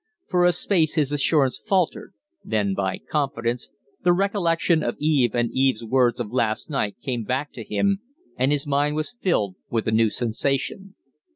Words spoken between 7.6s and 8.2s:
him,